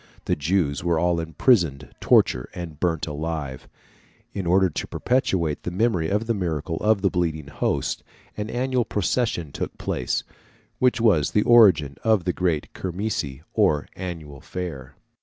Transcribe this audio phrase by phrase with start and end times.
[0.25, 3.67] The Jews were all imprisoned, tortured, and burnt alive
[4.33, 4.33] (Fig.
[4.33, 4.39] 362).
[4.39, 8.01] In order to perpetuate the memory of the miracle of the bleeding hosts,
[8.35, 10.23] an annual procession took place,
[10.79, 14.95] which was the origin of the great kermesse, or annual fair.